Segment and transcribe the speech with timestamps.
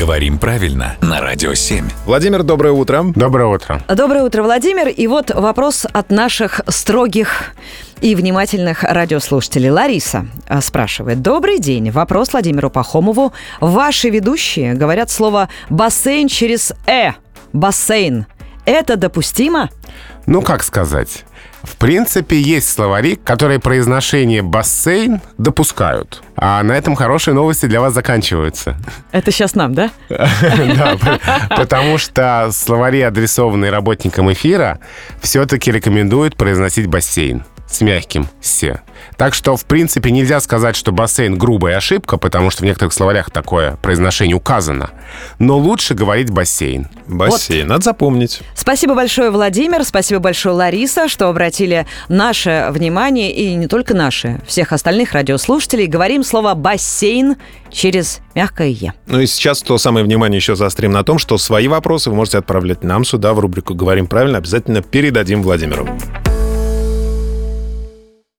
[0.00, 1.86] Говорим правильно на Радио 7.
[2.06, 3.04] Владимир, доброе утро.
[3.14, 3.82] Доброе утро.
[3.86, 4.88] Доброе утро, Владимир.
[4.88, 7.52] И вот вопрос от наших строгих
[8.00, 9.68] и внимательных радиослушателей.
[9.68, 11.20] Лариса а, спрашивает.
[11.20, 11.90] Добрый день.
[11.90, 13.34] Вопрос Владимиру Пахомову.
[13.60, 17.10] Ваши ведущие говорят слово «бассейн» через «э».
[17.52, 18.24] Бассейн.
[18.70, 19.68] Это допустимо?
[20.26, 21.24] Ну, как сказать?
[21.64, 26.22] В принципе, есть словари, которые произношение «бассейн» допускают.
[26.36, 28.76] А на этом хорошие новости для вас заканчиваются.
[29.10, 29.90] Это сейчас нам, да?
[30.08, 30.96] Да,
[31.56, 34.78] потому что словари, адресованные работникам эфира,
[35.20, 38.80] все-таки рекомендуют произносить «бассейн» с мягким «се».
[39.16, 43.30] Так что, в принципе, нельзя сказать, что бассейн— грубая ошибка, потому что в некоторых словарях
[43.30, 44.90] такое произношение указано.
[45.38, 46.88] Но лучше говорить «бассейн».
[47.06, 48.40] Бассейн, надо запомнить.
[48.54, 49.84] Спасибо большое, Владимир.
[49.84, 55.86] Спасибо большое, Лариса, что обратили наше внимание, и не только наше, всех остальных радиослушателей.
[55.86, 57.36] Говорим слово «бассейн»
[57.70, 58.94] через мягкое «е».
[59.06, 62.38] Ну и сейчас то самое внимание еще заострим на том, что свои вопросы вы можете
[62.38, 64.38] отправлять нам сюда в рубрику «Говорим правильно».
[64.38, 65.88] Обязательно передадим Владимиру.